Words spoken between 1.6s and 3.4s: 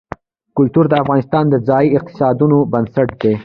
ځایي اقتصادونو بنسټ دی.